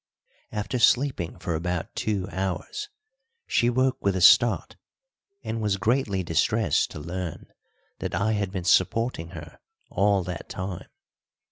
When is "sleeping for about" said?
0.79-1.95